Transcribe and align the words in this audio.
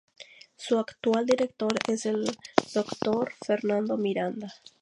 Su 0.55 0.79
actual 0.79 1.27
director 1.27 1.75
es 1.87 2.07
el 2.07 2.25
Dr. 2.73 3.31
Fernando 3.45 3.97
Miranda. 3.97 4.51